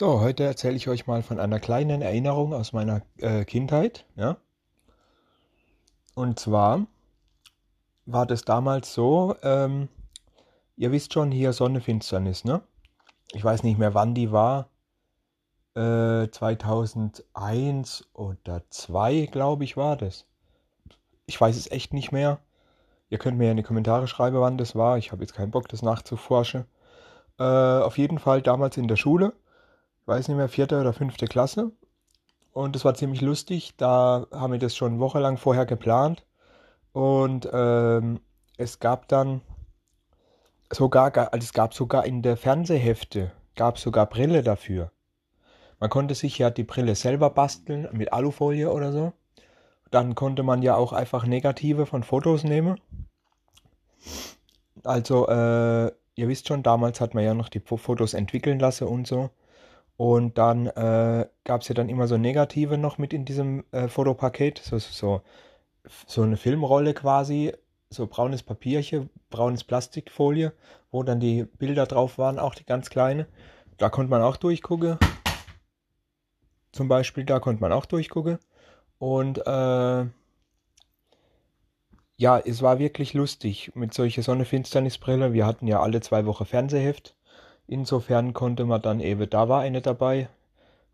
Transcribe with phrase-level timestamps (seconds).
[0.00, 4.06] So, heute erzähle ich euch mal von einer kleinen Erinnerung aus meiner äh, Kindheit.
[4.14, 4.36] Ja?
[6.14, 6.86] Und zwar
[8.06, 9.88] war das damals so, ähm,
[10.76, 12.62] ihr wisst schon, hier Sonnefinsternis, ne?
[13.32, 14.68] Ich weiß nicht mehr, wann die war.
[15.74, 20.26] Äh, 2001 oder 2, glaube ich, war das.
[21.26, 22.38] Ich weiß es echt nicht mehr.
[23.10, 24.96] Ihr könnt mir in die Kommentare schreiben, wann das war.
[24.96, 26.66] Ich habe jetzt keinen Bock, das nachzuforschen.
[27.40, 29.32] Äh, auf jeden Fall damals in der Schule
[30.08, 31.70] weiß nicht mehr, vierte oder fünfte Klasse.
[32.52, 33.74] Und es war ziemlich lustig.
[33.76, 36.24] Da haben wir das schon wochenlang vorher geplant.
[36.92, 38.20] Und ähm,
[38.56, 39.42] es gab dann
[40.72, 44.90] sogar, also es gab sogar in der Fernsehhefte, gab sogar Brille dafür.
[45.78, 49.12] Man konnte sich ja die Brille selber basteln mit Alufolie oder so.
[49.90, 52.80] Dann konnte man ja auch einfach Negative von Fotos nehmen.
[54.84, 59.06] Also, äh, ihr wisst schon, damals hat man ja noch die Fotos entwickeln lassen und
[59.06, 59.30] so.
[59.98, 63.88] Und dann äh, gab es ja dann immer so Negative noch mit in diesem äh,
[63.88, 65.22] Fotopaket, so, so,
[66.06, 67.52] so eine Filmrolle quasi,
[67.90, 70.52] so braunes Papierchen, braunes Plastikfolie,
[70.92, 73.26] wo dann die Bilder drauf waren, auch die ganz kleine.
[73.76, 74.98] Da konnte man auch durchgucken.
[76.70, 78.38] Zum Beispiel, da konnte man auch durchgucken.
[78.98, 80.06] Und äh,
[82.16, 85.32] ja, es war wirklich lustig mit solcher Sonnenfinsternisbrille.
[85.32, 87.16] Wir hatten ja alle zwei Wochen Fernsehheft.
[87.68, 90.28] Insofern konnte man dann eben, da war eine dabei,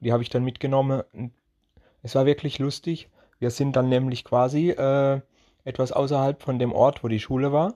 [0.00, 1.02] die habe ich dann mitgenommen.
[2.02, 3.10] Es war wirklich lustig.
[3.38, 5.20] Wir sind dann nämlich quasi äh,
[5.64, 7.74] etwas außerhalb von dem Ort, wo die Schule war,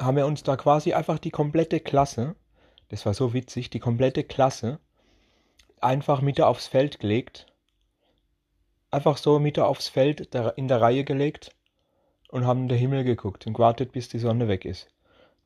[0.00, 2.36] haben wir uns da quasi einfach die komplette Klasse,
[2.88, 4.78] das war so witzig, die komplette Klasse
[5.80, 7.46] einfach Mitte aufs Feld gelegt.
[8.90, 11.54] Einfach so Mitte aufs Feld in der Reihe gelegt
[12.28, 14.88] und haben in den Himmel geguckt und gewartet, bis die Sonne weg ist.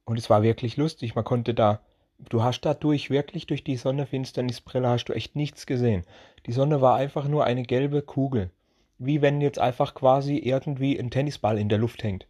[0.04, 1.14] Und es war wirklich lustig.
[1.14, 1.80] Man konnte da
[2.18, 6.04] du hast dadurch wirklich durch die Sonnenfinsternisbrille hast du echt nichts gesehen.
[6.46, 8.50] Die Sonne war einfach nur eine gelbe Kugel.
[8.98, 12.26] Wie wenn jetzt einfach quasi irgendwie ein Tennisball in der Luft hängt.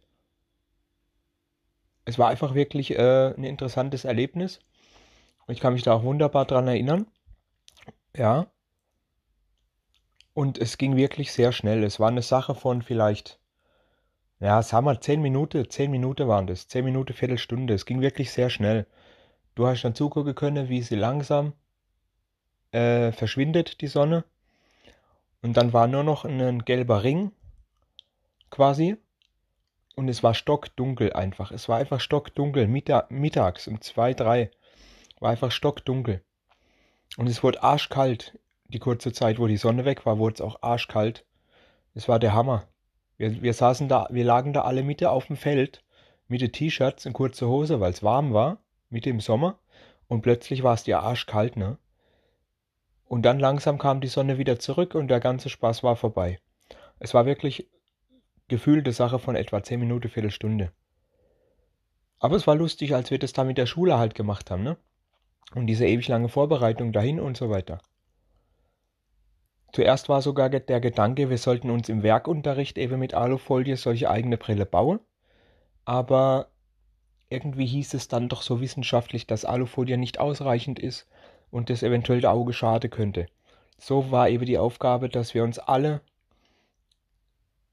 [2.05, 4.59] Es war einfach wirklich äh, ein interessantes Erlebnis.
[5.47, 7.07] Ich kann mich da auch wunderbar dran erinnern.
[8.15, 8.47] Ja.
[10.33, 11.83] Und es ging wirklich sehr schnell.
[11.83, 13.39] Es war eine Sache von vielleicht,
[14.39, 16.67] ja, sagen wir zehn Minuten, zehn Minuten waren das.
[16.67, 17.73] Zehn Minuten, Viertelstunde.
[17.73, 18.85] Es ging wirklich sehr schnell.
[19.55, 21.53] Du hast dann zugucken können, wie sie langsam
[22.71, 24.23] äh, verschwindet, die Sonne.
[25.41, 27.31] Und dann war nur noch ein gelber Ring
[28.49, 28.97] quasi.
[29.95, 31.51] Und es war stockdunkel einfach.
[31.51, 32.67] Es war einfach stockdunkel.
[32.67, 34.49] Mittag, mittags um zwei, drei
[35.19, 36.21] war einfach stockdunkel.
[37.17, 38.39] Und es wurde arschkalt.
[38.69, 41.25] Die kurze Zeit, wo die Sonne weg war, wurde es auch arschkalt.
[41.95, 42.67] Es war der Hammer.
[43.17, 45.83] Wir, wir saßen da, wir lagen da alle Mitte auf dem Feld
[46.27, 48.59] mit den T-Shirts und kurze Hose, weil es warm war.
[48.89, 49.59] Mitte im Sommer
[50.07, 51.77] und plötzlich war es dir arschkalt, ne?
[53.05, 56.39] Und dann langsam kam die Sonne wieder zurück und der ganze Spaß war vorbei.
[56.99, 57.67] Es war wirklich
[58.47, 60.71] gefühlte Sache von etwa 10 Minuten, Viertelstunde.
[62.19, 64.77] Aber es war lustig, als wir das da mit der Schule halt gemacht haben, ne?
[65.55, 67.79] Und diese ewig lange Vorbereitung dahin und so weiter.
[69.71, 74.37] Zuerst war sogar der Gedanke, wir sollten uns im Werkunterricht eben mit Alufolie solche eigene
[74.37, 74.99] Brille bauen.
[75.85, 76.49] Aber
[77.29, 81.07] irgendwie hieß es dann doch so wissenschaftlich, dass Alufolie nicht ausreichend ist
[81.51, 83.27] und das eventuell der Auge schaden könnte.
[83.77, 86.01] So war eben die Aufgabe, dass wir uns alle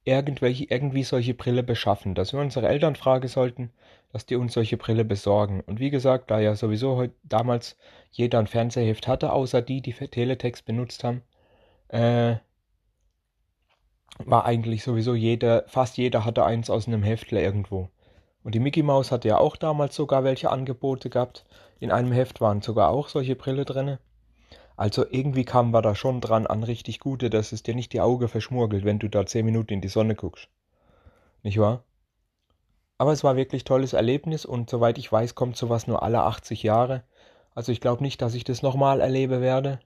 [0.04, 3.72] irgendwelche, irgendwie solche Brille beschaffen, dass wir unsere Eltern fragen sollten,
[4.12, 5.62] dass die uns solche Brille besorgen.
[5.66, 7.76] Und wie gesagt, da ja sowieso heute, damals
[8.12, 11.22] jeder ein Fernsehheft hatte, außer die, die Teletext benutzt haben,
[11.88, 12.36] äh,
[14.18, 17.90] war eigentlich sowieso jeder, fast jeder hatte eins aus einem Heftler irgendwo.
[18.46, 21.44] Und die Mickey Mouse hatte ja auch damals sogar welche Angebote gehabt.
[21.80, 23.98] In einem Heft waren sogar auch solche Brille drinne.
[24.76, 28.00] Also irgendwie kamen wir da schon dran an richtig gute, dass es dir nicht die
[28.00, 30.46] Augen verschmurgelt, wenn du da zehn Minuten in die Sonne guckst.
[31.42, 31.82] Nicht wahr?
[32.98, 36.62] Aber es war wirklich tolles Erlebnis und soweit ich weiß, kommt sowas nur alle 80
[36.62, 37.02] Jahre.
[37.52, 39.80] Also ich glaube nicht, dass ich das nochmal erlebe werde.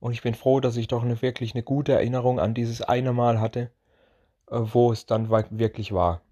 [0.00, 3.12] Und ich bin froh, dass ich doch eine, wirklich eine gute Erinnerung an dieses eine
[3.12, 3.70] Mal hatte,
[4.50, 6.22] äh, wo es dann wirklich war.